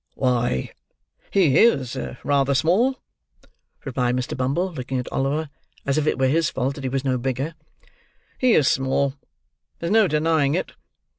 "Why, 0.15 0.71
he 1.29 1.59
is 1.59 1.95
rather 2.23 2.55
small," 2.55 2.99
replied 3.85 4.15
Mr. 4.15 4.35
Bumble: 4.35 4.73
looking 4.73 4.97
at 4.97 5.07
Oliver 5.11 5.51
as 5.85 5.99
if 5.99 6.07
it 6.07 6.17
were 6.17 6.25
his 6.27 6.49
fault 6.49 6.73
that 6.73 6.83
he 6.83 6.89
was 6.89 7.05
no 7.05 7.19
bigger; 7.19 7.53
"he 8.39 8.53
is 8.55 8.67
small. 8.67 9.13
There's 9.77 9.91
no 9.93 10.07
denying 10.07 10.55
it. 10.55 10.71